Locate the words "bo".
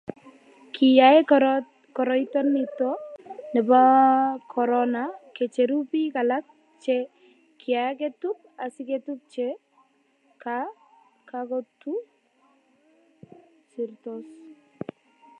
3.67-3.81